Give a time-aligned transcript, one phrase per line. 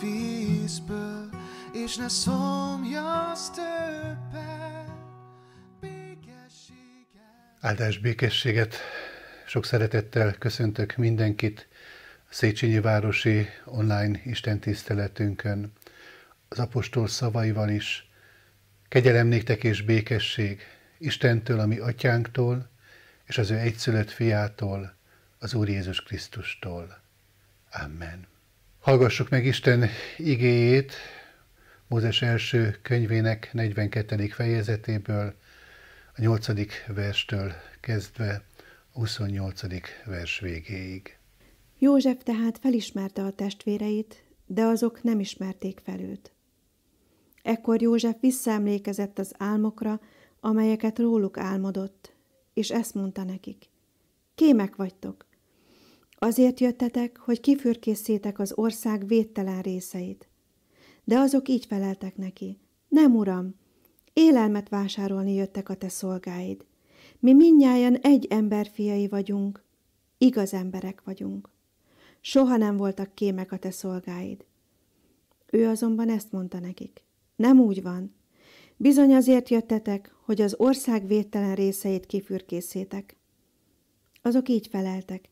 [0.00, 1.30] vízből,
[1.72, 4.90] és ne szomjasz többet.
[5.80, 7.56] Békességem.
[7.60, 8.76] Áldás békességet,
[9.46, 11.68] sok szeretettel köszöntök mindenkit
[12.30, 15.72] a Széchenyi Városi online istentiszteletünkön,
[16.48, 18.10] az apostol szavaival is.
[18.88, 20.60] Kegyelem néktek és békesség
[20.98, 22.68] Istentől, ami atyánktól,
[23.24, 24.94] és az ő egyszülött fiától,
[25.38, 27.00] az Úr Jézus Krisztustól.
[27.70, 28.35] Amen.
[28.86, 30.92] Hallgassuk meg Isten igéjét
[31.88, 34.26] Mózes első könyvének 42.
[34.26, 35.34] fejezetéből,
[36.16, 36.46] a 8.
[36.86, 38.44] verstől kezdve
[38.92, 39.62] a 28.
[40.04, 41.18] vers végéig.
[41.78, 46.32] József tehát felismerte a testvéreit, de azok nem ismerték fel őt.
[47.42, 50.00] Ekkor József visszaemlékezett az álmokra,
[50.40, 52.12] amelyeket róluk álmodott,
[52.54, 53.68] és ezt mondta nekik.
[54.34, 55.25] Kémek vagytok.
[56.18, 60.28] Azért jöttetek, hogy kifürkészétek az ország védtelen részeit.
[61.04, 62.58] De azok így feleltek neki.
[62.88, 63.54] Nem, uram,
[64.12, 66.64] élelmet vásárolni jöttek a te szolgáid.
[67.18, 69.64] Mi mindnyájan egy ember fiai vagyunk,
[70.18, 71.48] igaz emberek vagyunk.
[72.20, 74.44] Soha nem voltak kémek a te szolgáid.
[75.50, 77.02] Ő azonban ezt mondta nekik.
[77.36, 78.14] Nem úgy van.
[78.76, 83.16] Bizony azért jöttetek, hogy az ország védtelen részeit kifürkészétek.
[84.22, 85.28] Azok így feleltek.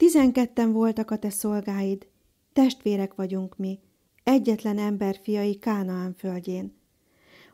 [0.00, 2.06] Tizenketten voltak a te szolgáid,
[2.52, 3.78] testvérek vagyunk mi,
[4.24, 6.76] egyetlen ember fiai Kánaán földjén.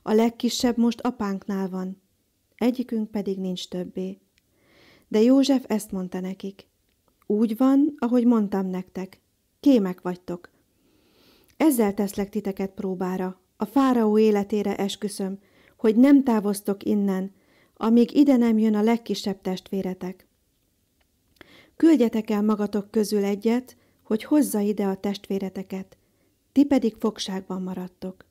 [0.02, 2.02] A legkisebb most apánknál van,
[2.56, 4.18] egyikünk pedig nincs többé.
[5.08, 6.66] De József ezt mondta nekik.
[7.26, 9.20] Úgy van, ahogy mondtam nektek.
[9.60, 10.50] Kémek vagytok.
[11.56, 15.38] Ezzel teszlek titeket próbára, a fáraó életére esküszöm,
[15.76, 17.34] hogy nem távoztok innen,
[17.74, 20.26] amíg ide nem jön a legkisebb testvéretek.
[21.76, 25.96] Küldjetek el magatok közül egyet, hogy hozza ide a testvéreteket,
[26.52, 28.24] ti pedig fogságban maradtok.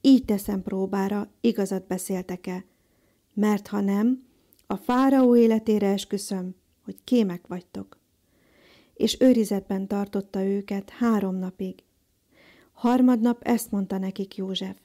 [0.00, 2.64] Így teszem próbára, igazat beszéltek-e,
[3.34, 4.24] mert ha nem,
[4.66, 6.54] a fáraó életére esküszöm,
[6.84, 7.98] hogy kémek vagytok.
[8.94, 11.82] És őrizetben tartotta őket három napig.
[12.72, 14.76] Harmadnap ezt mondta nekik József.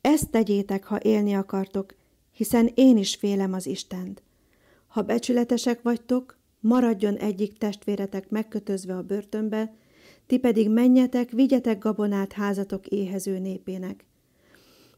[0.00, 1.94] Ezt tegyétek, ha élni akartok,
[2.32, 4.22] hiszen én is félem az Istent.
[4.86, 6.35] Ha becsületesek vagytok,
[6.66, 9.74] maradjon egyik testvéretek megkötözve a börtönbe,
[10.26, 14.04] ti pedig menjetek, vigyetek gabonát házatok éhező népének.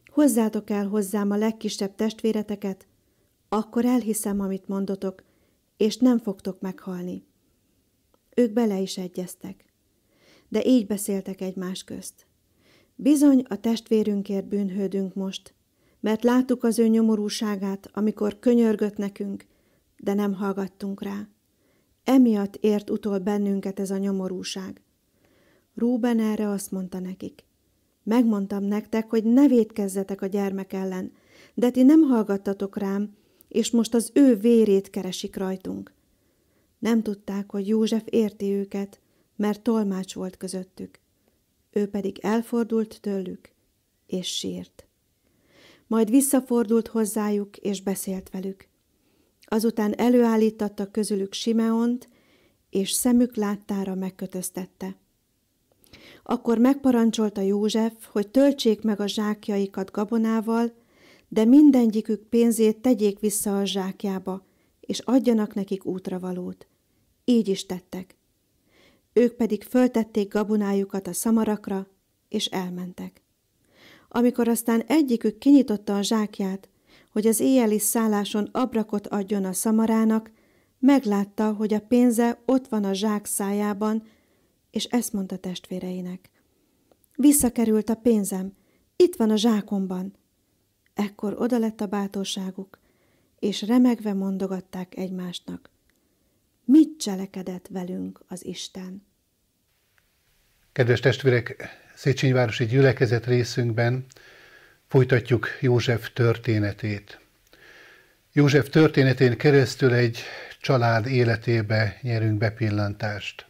[0.05, 2.87] Hozzátok el hozzám a legkisebb testvéreteket,
[3.49, 5.23] akkor elhiszem, amit mondotok,
[5.77, 7.23] és nem fogtok meghalni.
[8.35, 9.65] Ők bele is egyeztek.
[10.47, 12.25] De így beszéltek egymás közt.
[12.95, 15.53] Bizony a testvérünkért bűnhődünk most,
[15.99, 19.45] mert láttuk az ő nyomorúságát, amikor könyörgött nekünk,
[19.97, 21.27] de nem hallgattunk rá.
[22.09, 24.81] Emiatt ért utol bennünket ez a nyomorúság.
[25.75, 27.43] Rúben erre azt mondta nekik.
[28.03, 31.11] Megmondtam nektek, hogy ne védkezzetek a gyermek ellen,
[31.53, 33.15] de ti nem hallgattatok rám,
[33.47, 35.93] és most az ő vérét keresik rajtunk.
[36.79, 38.99] Nem tudták, hogy József érti őket,
[39.35, 40.99] mert tolmács volt közöttük.
[41.71, 43.51] Ő pedig elfordult tőlük,
[44.05, 44.87] és sírt.
[45.87, 48.68] Majd visszafordult hozzájuk, és beszélt velük.
[49.51, 52.09] Azután előállítatta közülük Simeont,
[52.69, 54.95] és szemük láttára megkötöztette.
[56.23, 60.73] Akkor megparancsolta József, hogy töltsék meg a zsákjaikat gabonával,
[61.27, 64.45] de mindegyikük pénzét tegyék vissza a zsákjába,
[64.79, 66.67] és adjanak nekik útravalót.
[67.25, 68.17] Így is tettek.
[69.13, 71.87] Ők pedig föltették gabonájukat a szamarakra,
[72.27, 73.21] és elmentek.
[74.09, 76.68] Amikor aztán egyikük kinyitotta a zsákját,
[77.09, 80.31] hogy az éjjeli szálláson abrakot adjon a szamarának,
[80.79, 84.07] Meglátta, hogy a pénze ott van a zsák szájában,
[84.71, 86.29] és ezt mondta testvéreinek.
[87.15, 88.53] Visszakerült a pénzem,
[88.95, 90.15] itt van a zsákomban.
[90.93, 92.79] Ekkor oda lett a bátorságuk,
[93.39, 95.69] és remegve mondogatták egymásnak.
[96.65, 99.05] Mit cselekedett velünk az Isten?
[100.71, 104.05] Kedves testvérek, Széchenyvárosi gyülekezet részünkben
[104.89, 107.19] folytatjuk József történetét.
[108.31, 110.23] József történetén keresztül egy
[110.61, 113.45] család életébe nyerünk bepillantást.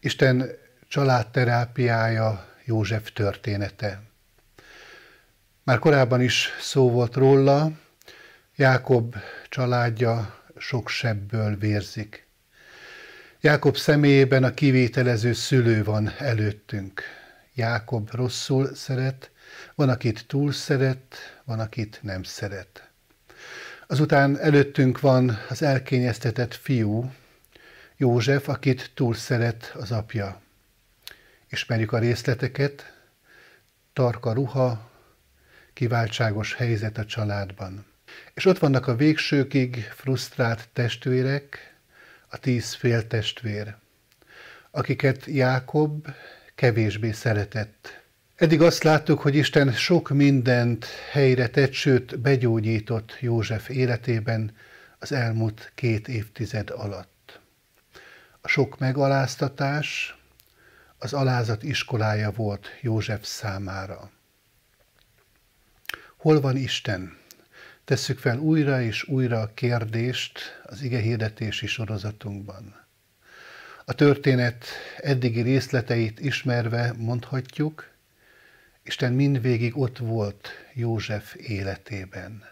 [0.00, 0.50] Isten
[0.88, 4.02] családterápiája József története.
[5.62, 7.72] Már korábban is szó volt róla,
[8.56, 9.16] Jákob
[9.48, 12.26] családja sok sebből vérzik.
[13.40, 17.02] Jákob személyében a kivételező szülő van előttünk.
[17.54, 19.30] Jákob rosszul szeret,
[19.78, 22.88] van, akit túl szeret, van, akit nem szeret.
[23.86, 27.12] Azután előttünk van az elkényeztetett fiú,
[27.96, 30.40] József, akit túl szeret az apja.
[31.48, 32.92] Ismerjük a részleteket,
[33.92, 34.90] tarka ruha,
[35.72, 37.86] kiváltságos helyzet a családban.
[38.34, 41.74] És ott vannak a végsőkig frusztrált testvérek,
[42.28, 43.74] a tíz fél testvér,
[44.70, 46.08] akiket Jákob
[46.54, 47.97] kevésbé szeretett.
[48.38, 54.54] Eddig azt láttuk, hogy Isten sok mindent helyre tett, sőt begyógyított József életében
[54.98, 57.40] az elmúlt két évtized alatt.
[58.40, 60.18] A sok megaláztatás
[60.98, 64.10] az alázat iskolája volt József számára.
[66.16, 67.16] Hol van Isten?
[67.84, 72.86] Tesszük fel újra és újra a kérdést az ige hirdetési sorozatunkban.
[73.84, 74.64] A történet
[74.96, 77.96] eddigi részleteit ismerve mondhatjuk,
[78.88, 82.42] Isten mindvégig ott volt József életében.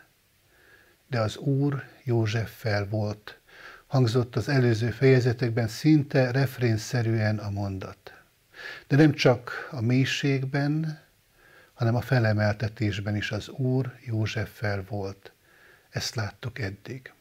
[1.07, 3.39] De az Úr Józseffel volt,
[3.87, 8.13] hangzott az előző fejezetekben szinte refrénszerűen a mondat.
[8.87, 11.01] De nem csak a mélységben,
[11.75, 15.33] hanem a felemeltetésben is az Úr Józseffel volt.
[15.91, 17.13] Ezt láttuk eddig.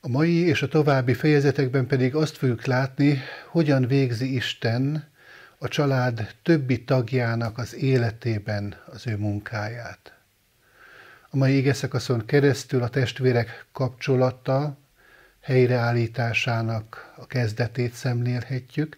[0.00, 3.18] A mai és a további fejezetekben pedig azt fogjuk látni,
[3.50, 5.09] hogyan végzi Isten
[5.62, 10.14] a család többi tagjának az életében az ő munkáját.
[11.30, 14.78] A mai égeszakaszon keresztül a testvérek kapcsolata
[15.40, 18.96] helyreállításának a kezdetét szemlélhetjük,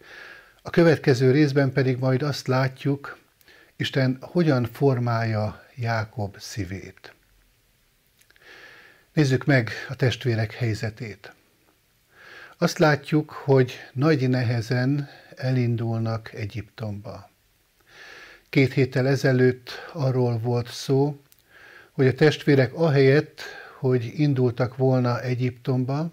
[0.62, 3.18] a következő részben pedig majd azt látjuk,
[3.76, 7.14] Isten hogyan formálja Jákob szívét.
[9.12, 11.32] Nézzük meg a testvérek helyzetét.
[12.58, 15.08] Azt látjuk, hogy nagy nehezen
[15.43, 17.31] elindulnak Egyiptomba.
[18.49, 21.20] Két héttel ezelőtt arról volt szó,
[21.93, 23.41] hogy a testvérek ahelyett,
[23.79, 26.13] hogy indultak volna Egyiptomba,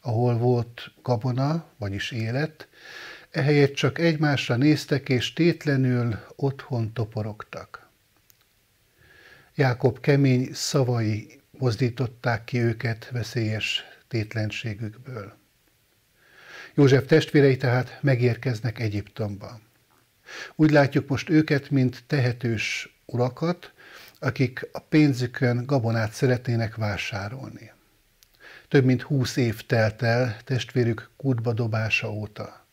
[0.00, 2.68] ahol volt gabona, vagyis élet,
[3.30, 7.88] ehelyett csak egymásra néztek, és tétlenül otthon toporogtak.
[9.54, 15.36] Jákob kemény szavai mozdították ki őket veszélyes tétlenségükből.
[16.78, 19.60] József testvérei tehát megérkeznek Egyiptomba.
[20.54, 23.72] Úgy látjuk most őket, mint tehetős urakat,
[24.18, 27.72] akik a pénzükön gabonát szeretnének vásárolni.
[28.68, 32.66] Több mint húsz év telt el testvérük kútba dobása óta.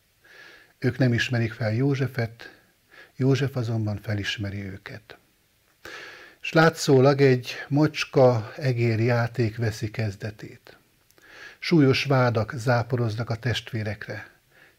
[0.78, 2.60] Ők nem ismerik fel Józsefet,
[3.16, 5.18] József azonban felismeri őket.
[6.42, 10.76] És látszólag egy macska egér játék veszi kezdetét.
[11.66, 14.30] Súlyos vádak záporoznak a testvérekre.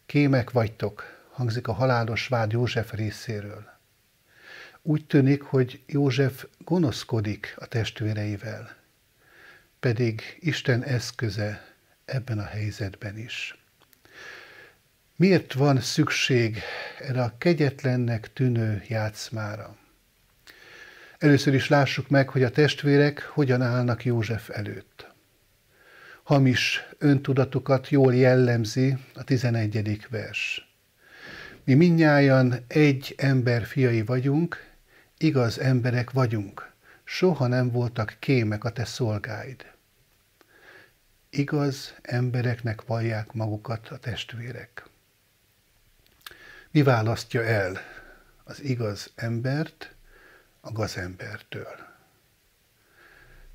[0.06, 3.66] Kémek vagytok, hangzik a halálos vád József részéről.
[4.82, 8.76] Úgy tűnik, hogy József gonoszkodik a testvéreivel,
[9.80, 11.74] pedig Isten eszköze
[12.06, 13.58] ebben a helyzetben is.
[15.16, 16.62] Miért van szükség
[17.00, 19.78] erre a kegyetlennek tűnő játszmára?
[21.18, 25.14] Először is lássuk meg, hogy a testvérek hogyan állnak József előtt.
[26.26, 30.08] Hamis öntudatukat jól jellemzi a 11.
[30.10, 30.70] vers.
[31.64, 34.72] Mi minnyáján egy ember fiai vagyunk,
[35.18, 36.72] igaz emberek vagyunk,
[37.04, 39.66] soha nem voltak kémek a te szolgáid.
[41.30, 44.86] Igaz embereknek vallják magukat a testvérek.
[46.72, 47.80] Mi választja el
[48.44, 49.96] az igaz embert
[50.62, 51.76] a gazembertől?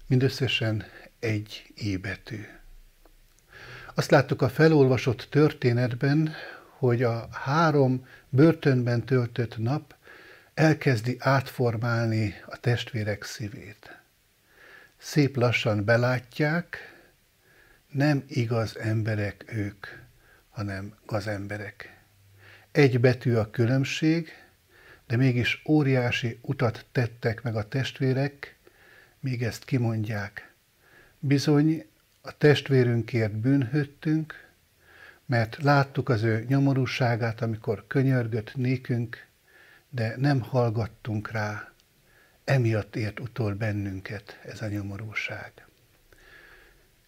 [0.06, 0.84] Mindösszesen
[1.18, 2.44] egy ébetű.
[3.94, 6.34] Azt láttuk a felolvasott történetben,
[6.78, 9.94] hogy a három börtönben töltött nap
[10.54, 13.98] elkezdi átformálni a testvérek szívét.
[14.96, 16.94] Szép lassan belátják,
[17.90, 19.86] nem igaz emberek ők,
[20.50, 21.98] hanem gazemberek.
[22.72, 24.28] Egy betű a különbség,
[25.06, 28.56] de mégis óriási utat tettek meg a testvérek,
[29.20, 30.52] míg ezt kimondják.
[31.18, 31.89] Bizony
[32.20, 34.48] a testvérünkért bűnhöttünk,
[35.26, 39.26] mert láttuk az ő nyomorúságát, amikor könyörgött nékünk,
[39.88, 41.72] de nem hallgattunk rá,
[42.44, 45.52] emiatt ért utol bennünket ez a nyomorúság.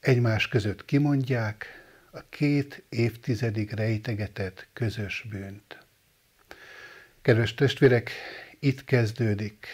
[0.01, 1.67] Egymás között kimondják
[2.11, 5.79] a két évtizedig rejtegetett közös bűnt.
[7.23, 8.11] Kedves testvérek,
[8.59, 9.67] itt kezdődik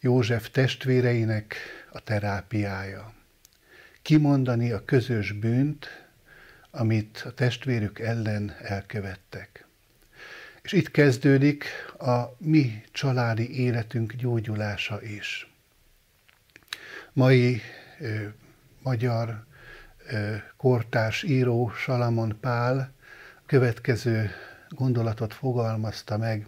[0.00, 1.56] József testvéreinek
[1.92, 3.13] a terápiája.
[4.04, 5.86] Kimondani a közös bűnt,
[6.70, 9.66] amit a testvérük ellen elkövettek.
[10.62, 11.64] És itt kezdődik
[11.98, 15.50] a mi családi életünk gyógyulása is.
[17.12, 17.60] Mai
[18.00, 18.22] ö,
[18.82, 19.44] magyar
[20.06, 22.92] ö, kortárs író Salamon Pál
[23.46, 24.30] következő
[24.68, 26.46] gondolatot fogalmazta meg.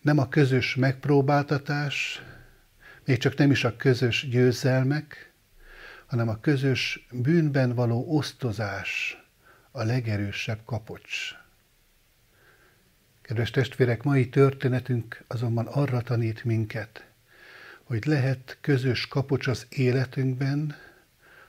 [0.00, 2.22] Nem a közös megpróbáltatás,
[3.04, 5.32] még csak nem is a közös győzelmek,
[6.06, 9.18] hanem a közös bűnben való osztozás
[9.70, 11.34] a legerősebb kapocs.
[13.22, 17.06] Kedves testvérek, mai történetünk azonban arra tanít minket,
[17.82, 20.76] hogy lehet közös kapocs az életünkben,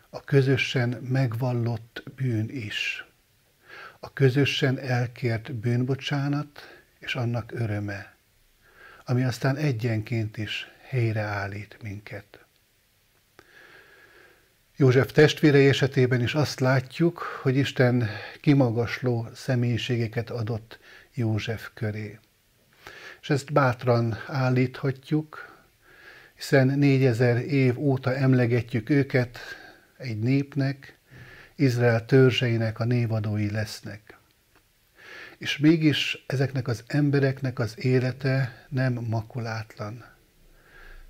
[0.10, 3.06] a közösen megvallott bűn is.
[4.00, 6.62] A közösen elkért bűnbocsánat
[7.00, 8.16] és annak öröme,
[9.06, 12.45] ami aztán egyenként is helyreállít minket.
[14.78, 18.08] József testvérei esetében is azt látjuk, hogy Isten
[18.42, 20.80] kimagasló személyiségeket adott
[21.14, 22.20] József köré.
[23.22, 25.56] És ezt bátran állíthatjuk,
[26.36, 29.40] hiszen négyezer év óta emlegetjük őket
[29.98, 30.98] egy népnek,
[31.56, 34.18] Izrael törzseinek a névadói lesznek.
[35.38, 40.06] És mégis ezeknek az embereknek az élete nem makulátlan.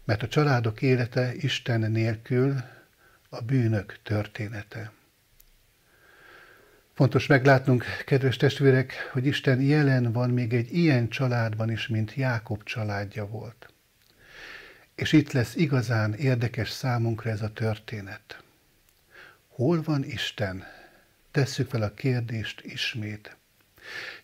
[0.04, 2.56] Mert a családok élete Isten nélkül
[3.36, 4.92] a bűnök története.
[6.94, 12.64] Fontos meglátnunk, kedves testvérek, hogy Isten jelen van még egy ilyen családban is, mint Jákob
[12.64, 13.74] családja volt.
[14.96, 18.44] És itt lesz igazán érdekes számunkra ez a történet.
[19.48, 20.64] Hol van Isten?
[21.32, 23.36] Tesszük fel a kérdést ismét.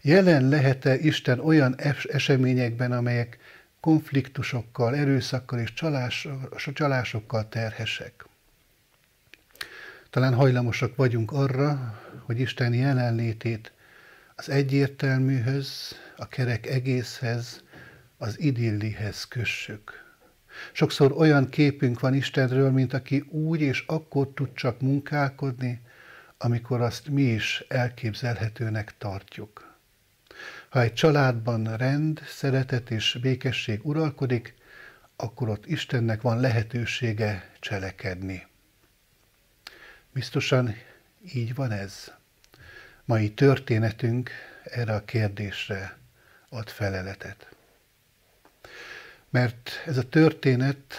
[0.01, 3.37] Jelen lehet-e Isten olyan es- eseményekben, amelyek
[3.79, 6.27] konfliktusokkal, erőszakkal és csalás,
[6.73, 8.29] csalásokkal terhesek?
[10.11, 13.71] Talán hajlamosak vagyunk arra, hogy Isten jelenlétét
[14.35, 17.63] az egyértelműhöz, a kerek egészhez,
[18.17, 20.05] az idillihez kössük.
[20.71, 25.81] Sokszor olyan képünk van Istenről, mint aki úgy és akkor tud csak munkálkodni,
[26.37, 29.75] amikor azt mi is elképzelhetőnek tartjuk.
[30.69, 34.53] Ha egy családban rend, szeretet és békesség uralkodik,
[35.15, 38.49] akkor ott Istennek van lehetősége cselekedni.
[40.13, 40.75] Biztosan
[41.33, 42.11] így van ez.
[43.05, 44.29] Mai történetünk
[44.63, 45.97] erre a kérdésre
[46.49, 47.55] ad feleletet.
[49.29, 50.95] Mert ez a történet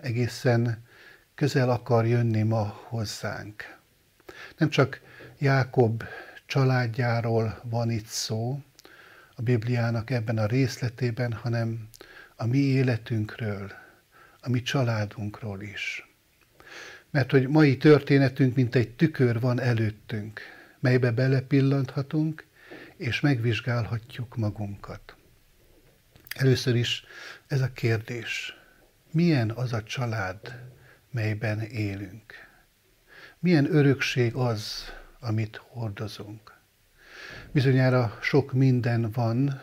[0.00, 0.86] egészen
[1.34, 3.76] közel akar jönni ma hozzánk.
[4.56, 5.00] Nem csak
[5.38, 6.04] Jákob
[6.46, 8.62] családjáról van itt szó
[9.34, 11.88] a Bibliának ebben a részletében, hanem
[12.36, 13.72] a mi életünkről,
[14.40, 16.07] a mi családunkról is.
[17.10, 20.40] Mert hogy mai történetünk, mint egy tükör van előttünk,
[20.80, 22.46] melybe belepillanthatunk,
[22.96, 25.16] és megvizsgálhatjuk magunkat.
[26.36, 27.04] Először is
[27.46, 28.56] ez a kérdés.
[29.12, 30.60] Milyen az a család,
[31.10, 32.34] melyben élünk?
[33.38, 36.56] Milyen örökség az, amit hordozunk?
[37.52, 39.60] Bizonyára sok minden van,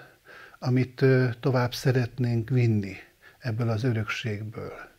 [0.59, 1.05] amit
[1.39, 2.95] tovább szeretnénk vinni
[3.39, 4.94] ebből az örökségből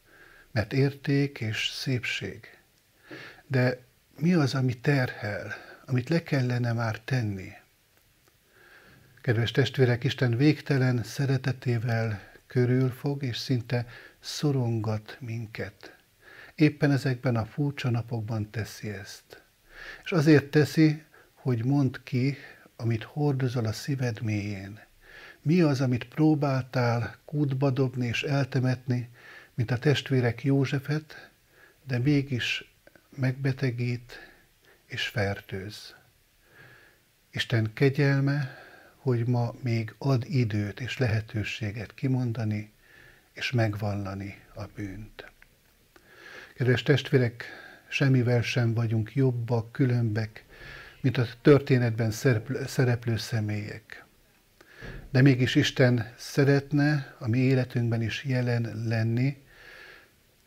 [0.57, 2.59] mert érték és szépség.
[3.47, 3.79] De
[4.19, 5.55] mi az, ami terhel,
[5.87, 7.53] amit le kellene már tenni?
[9.21, 13.87] Kedves testvérek, Isten végtelen szeretetével körülfog, és szinte
[14.21, 15.97] szorongat minket.
[16.55, 19.43] Éppen ezekben a furcsa napokban teszi ezt.
[20.05, 21.03] És azért teszi,
[21.35, 22.37] hogy mond ki,
[22.77, 24.81] amit hordozol a szíved mélyén.
[25.43, 29.11] Mi az, amit próbáltál kútba dobni és eltemetni,
[29.57, 31.31] mint a testvérek Józsefet,
[31.87, 32.75] de mégis
[33.17, 34.31] megbetegít
[34.87, 35.95] és fertőz.
[37.31, 38.59] Isten kegyelme,
[38.97, 42.73] hogy ma még ad időt és lehetőséget kimondani
[43.33, 45.31] és megvallani a bűnt.
[46.55, 47.45] Kedves testvérek,
[47.89, 50.45] semmivel sem vagyunk jobbak, különbek,
[51.01, 52.11] mint a történetben
[52.67, 54.05] szereplő személyek.
[55.11, 59.45] De mégis Isten szeretne a mi életünkben is jelen lenni,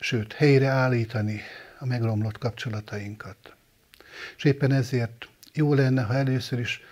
[0.00, 1.40] sőt, helyreállítani
[1.78, 3.54] a megromlott kapcsolatainkat.
[4.36, 6.82] És éppen ezért jó lenne, ha először is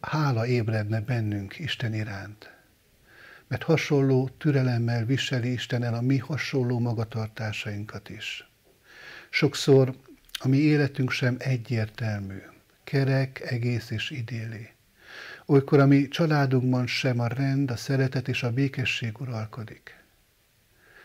[0.00, 2.52] hála ébredne bennünk Isten iránt.
[3.46, 8.48] Mert hasonló türelemmel viseli Isten el a mi hasonló magatartásainkat is.
[9.30, 9.94] Sokszor
[10.38, 12.42] a mi életünk sem egyértelmű,
[12.84, 14.68] kerek, egész és idéli.
[15.46, 20.02] Olykor a mi családunkban sem a rend, a szeretet és a békesség uralkodik.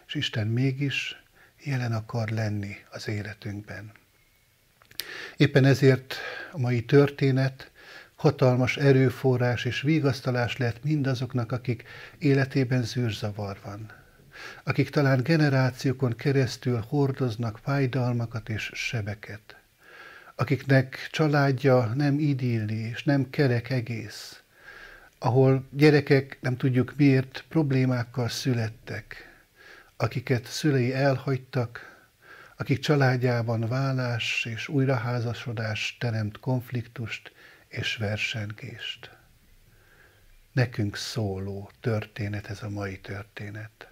[0.07, 1.23] És Isten mégis
[1.63, 3.91] jelen akar lenni az életünkben.
[5.37, 6.15] Éppen ezért
[6.51, 7.71] a mai történet
[8.15, 11.83] hatalmas erőforrás és vigasztalás lett mindazoknak, akik
[12.17, 13.91] életében zűrzavar van,
[14.63, 19.55] akik talán generációkon keresztül hordoznak fájdalmakat és sebeket,
[20.35, 24.41] akiknek családja nem idilli és nem kerek egész,
[25.19, 29.28] ahol gyerekek nem tudjuk miért problémákkal születtek,
[30.01, 31.97] akiket szülei elhagytak,
[32.57, 37.31] akik családjában vállás és újraházasodás teremt konfliktust
[37.67, 39.17] és versengést.
[40.51, 43.91] Nekünk szóló történet ez a mai történet.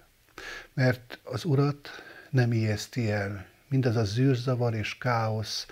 [0.74, 1.88] Mert az Urat
[2.30, 5.66] nem ijeszti el mindaz a zűrzavar és káosz,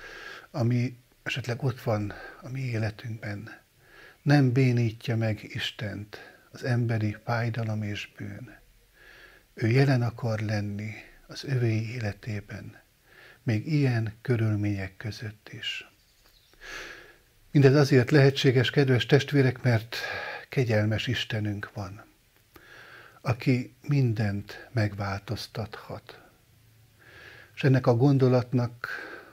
[0.50, 3.58] ami esetleg ott van a mi életünkben.
[4.22, 6.18] Nem bénítja meg Istent
[6.50, 8.64] az emberi fájdalom és bűn.
[9.58, 10.92] Ő jelen akar lenni
[11.26, 12.80] az övéi életében,
[13.42, 15.90] még ilyen körülmények között is.
[17.50, 19.96] Mindez azért lehetséges, kedves testvérek, mert
[20.48, 22.04] kegyelmes Istenünk van,
[23.20, 26.20] aki mindent megváltoztathat.
[27.54, 28.88] És ennek a gondolatnak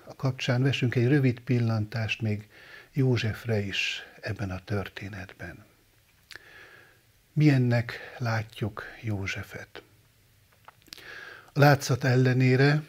[0.06, 2.50] a kapcsán vessünk egy rövid pillantást még
[2.92, 5.66] Józsefre is ebben a történetben.
[7.34, 9.84] Milyennek látjuk Józsefet?
[11.56, 12.84] Látszat ellenére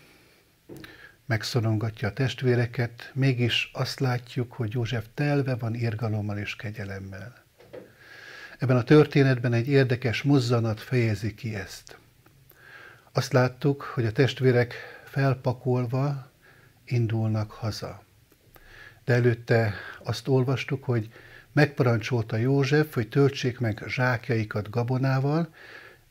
[1.26, 7.44] megszorongatja a testvéreket, mégis azt látjuk, hogy József telve van irgalommal és kegyelemmel.
[8.58, 11.98] Ebben a történetben egy érdekes mozzanat fejezi ki ezt.
[13.12, 14.74] Azt láttuk, hogy a testvérek
[15.04, 16.30] felpakolva
[16.84, 18.02] indulnak haza.
[19.04, 21.12] De előtte azt olvastuk, hogy
[21.52, 25.54] megparancsolta József, hogy töltsék meg zsákjaikat gabonával,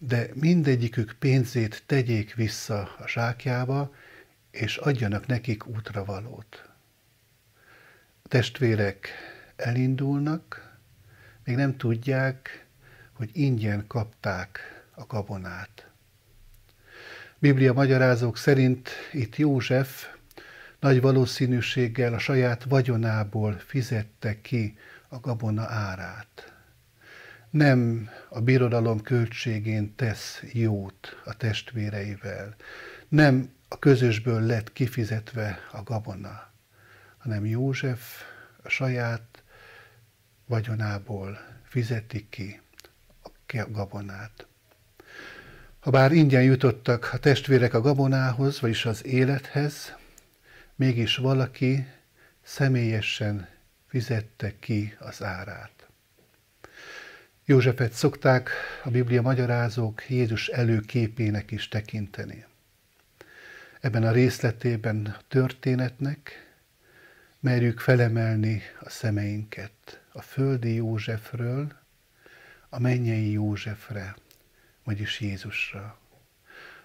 [0.05, 3.93] de mindegyikük pénzét tegyék vissza a zsákjába,
[4.51, 6.69] és adjanak nekik útravalót.
[8.23, 9.09] A testvérek
[9.55, 10.77] elindulnak,
[11.43, 12.65] még nem tudják,
[13.13, 14.59] hogy ingyen kapták
[14.95, 15.89] a gabonát.
[17.39, 20.07] Biblia magyarázók szerint itt József
[20.79, 26.52] nagy valószínűséggel a saját vagyonából fizette ki a gabona árát.
[27.53, 32.55] Nem a birodalom költségén tesz jót a testvéreivel,
[33.07, 36.51] nem a közösből lett kifizetve a gabona,
[37.17, 38.23] hanem József
[38.63, 39.43] a saját
[40.45, 42.61] vagyonából fizeti ki
[43.47, 44.47] a gabonát.
[45.79, 49.95] Habár ingyen jutottak a testvérek a gabonához, vagyis az élethez,
[50.75, 51.87] mégis valaki
[52.43, 53.47] személyesen
[53.87, 55.82] fizette ki az árát.
[57.45, 58.49] Józsefet szokták
[58.83, 62.45] a Biblia magyarázók Jézus előképének is tekinteni
[63.83, 66.51] ebben a részletében a történetnek
[67.39, 71.73] merjük felemelni a szemeinket a földi Józsefről
[72.69, 74.15] a mennyei Józsefre,
[74.83, 75.97] vagyis Jézusra,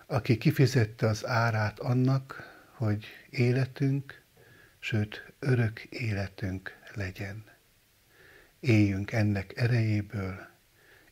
[0.06, 4.22] aki kifizette az árát annak, hogy életünk,
[4.78, 7.44] sőt örök életünk legyen.
[8.60, 10.46] Éljünk ennek erejéből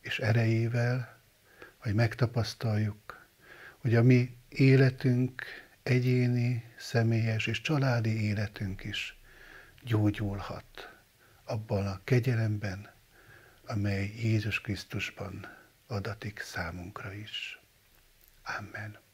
[0.00, 1.20] és erejével,
[1.76, 3.26] hogy megtapasztaljuk,
[3.78, 5.42] hogy a mi életünk
[5.82, 9.18] egyéni, személyes és családi életünk is
[9.82, 10.94] gyógyulhat
[11.44, 12.90] abban a kegyelemben,
[13.66, 15.46] amely Jézus Krisztusban
[15.86, 17.60] adatik számunkra is.
[18.58, 19.05] Amen.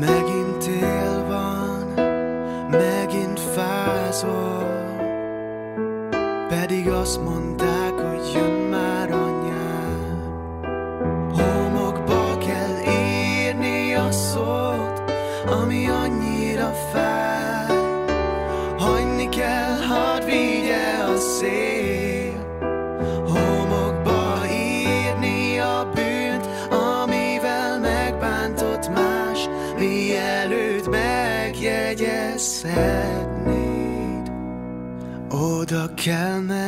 [0.00, 1.86] Megint tél van,
[2.70, 4.64] megint fázol,
[6.48, 7.71] pedig azt mondtál,
[36.08, 36.61] oda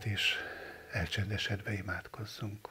[0.00, 0.34] fejünket és
[0.92, 2.68] elcsendesedve imádkozzunk.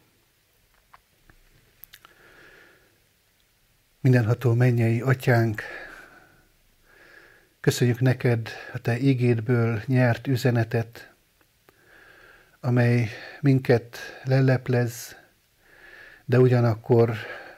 [4.02, 5.62] Mindenható mennyei atyánk,
[7.60, 11.14] köszönjük neked a te ígédből nyert üzenetet,
[12.60, 13.10] amely
[13.42, 15.16] minket leleplez,
[16.26, 17.16] de ugyanakkor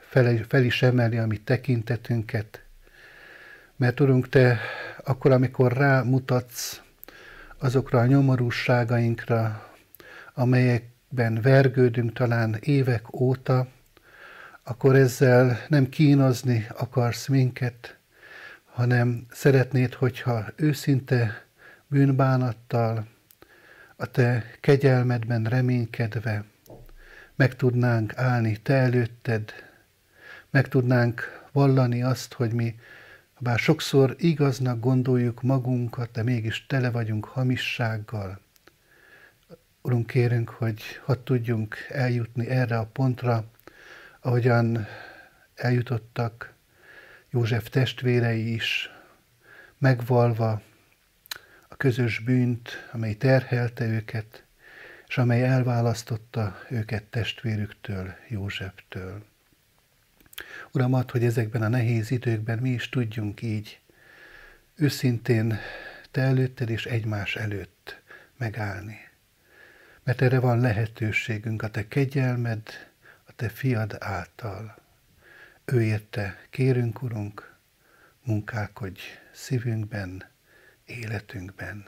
[0.10, 2.64] fel, fel is emeli a mi tekintetünket,
[3.76, 4.60] mert Urunk, Te
[5.04, 6.82] akkor, amikor rámutatsz
[7.62, 9.70] azokra a nyomorúságainkra,
[10.34, 13.68] amelyekben vergődünk talán évek óta,
[14.64, 17.98] akkor ezzel nem kínozni akarsz minket,
[18.66, 21.46] hanem szeretnéd, hogyha őszinte
[21.88, 23.08] bűnbánattal,
[23.96, 26.46] a te kegyelmedben reménykedve
[27.36, 29.54] meg tudnánk állni te előtted,
[30.50, 32.76] meg tudnánk vallani azt, hogy mi,
[33.42, 38.40] bár sokszor igaznak gondoljuk magunkat, de mégis tele vagyunk hamissággal.
[39.82, 43.46] Urunk, kérünk, hogy hadd tudjunk eljutni erre a pontra,
[44.20, 44.86] ahogyan
[45.56, 46.54] eljutottak
[47.30, 48.90] József testvérei is,
[49.78, 50.62] megvalva
[51.68, 54.44] a közös bűnt, amely terhelte őket,
[55.08, 59.31] és amely elválasztotta őket testvérüktől, Józseftől.
[60.72, 63.82] Uram, add, hogy ezekben a nehéz időkben mi is tudjunk így
[64.82, 65.60] őszintén
[66.12, 68.02] Te előtted és egymás előtt
[68.38, 68.98] megállni.
[70.04, 72.62] Mert erre van lehetőségünk a Te kegyelmed,
[73.26, 74.76] a Te fiad által.
[75.66, 77.56] Ő érte, kérünk, Urunk,
[78.24, 79.02] munkálkodj
[79.32, 80.24] szívünkben,
[80.86, 81.86] életünkben.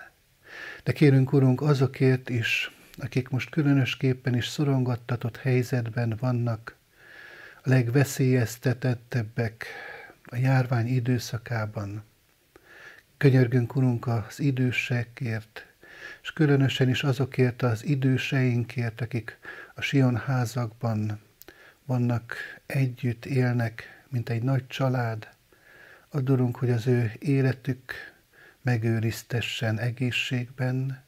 [0.83, 6.75] De kérünk, Urunk, azokért is, akik most különösképpen is szorongattatott helyzetben vannak,
[7.63, 9.65] legveszélyeztetettebbek
[10.23, 12.03] a járvány időszakában.
[13.17, 15.65] Könyörgünk, Urunk, az idősekért,
[16.21, 19.37] és különösen is azokért az időseinkért, akik
[19.75, 21.21] a Sion házakban
[21.85, 25.29] vannak, együtt élnek, mint egy nagy család.
[26.09, 27.93] Adorunk, hogy az ő életük
[28.61, 31.03] megőriztessen egészségben,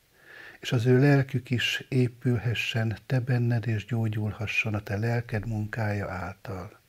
[0.65, 6.79] és az ő lelkük is épülhessen te benned, és gyógyulhasson a te lelked munkája által.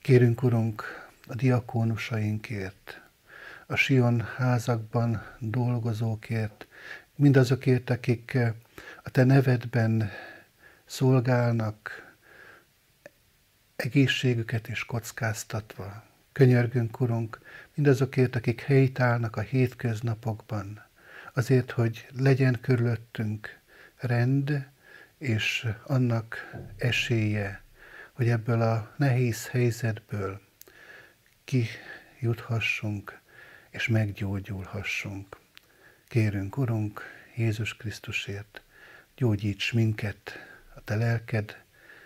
[0.00, 3.00] Kérünk, Urunk, a diakónusainkért,
[3.66, 6.66] a Sion házakban dolgozókért,
[7.14, 8.38] mindazokért, akik
[9.02, 10.10] a te nevedben
[10.84, 12.06] szolgálnak,
[13.76, 16.04] egészségüket is kockáztatva.
[16.32, 17.40] Könyörgünk, Urunk,
[17.74, 20.87] mindazokért, akik helytállnak a hétköznapokban,
[21.38, 23.58] azért, hogy legyen körülöttünk
[23.96, 24.68] rend,
[25.18, 27.62] és annak esélye,
[28.12, 30.40] hogy ebből a nehéz helyzetből
[31.44, 33.20] kijuthassunk,
[33.70, 35.36] és meggyógyulhassunk.
[36.08, 37.02] Kérünk, Urunk,
[37.36, 38.62] Jézus Krisztusért,
[39.16, 40.32] gyógyíts minket,
[40.74, 41.64] a Te lelked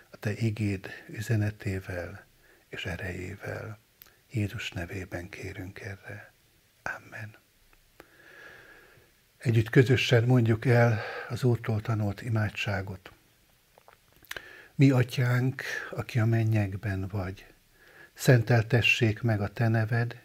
[0.09, 2.25] a Te igéd üzenetével
[2.69, 3.79] és erejével.
[4.31, 6.33] Jézus nevében kérünk erre.
[6.83, 7.42] Amen.
[9.43, 13.11] Együtt közösen mondjuk el az Úrtól tanult imádságot.
[14.75, 17.45] Mi, Atyánk, aki a mennyekben vagy,
[18.13, 20.19] szenteltessék meg a Te neved,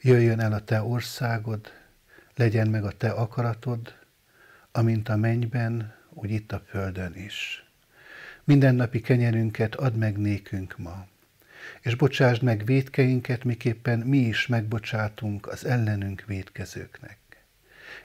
[0.00, 1.72] jöjjön el a Te országod,
[2.34, 3.94] legyen meg a Te akaratod,
[4.72, 7.64] amint a mennyben, úgy itt a földön is.
[8.44, 11.06] Mindennapi kenyerünket add meg nékünk ma,
[11.80, 17.21] és bocsásd meg védkeinket, miképpen mi is megbocsátunk az ellenünk védkezőknek.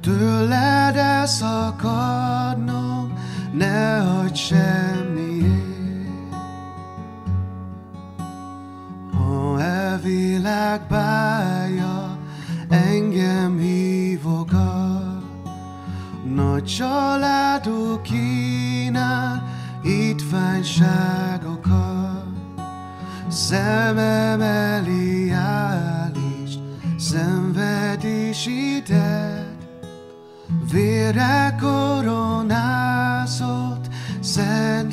[0.00, 3.12] tőled elszakadnom,
[3.52, 5.54] ne hagyd semmiért.
[9.12, 12.18] Ha e világ bája
[12.68, 15.24] engem hívogat,
[16.34, 19.42] nagy családok kínál
[19.82, 22.24] hitványságokat,
[23.28, 25.25] szemem elé
[27.16, 29.56] szenvedésidet,
[30.72, 32.54] vére koronázott
[34.20, 34.85] szent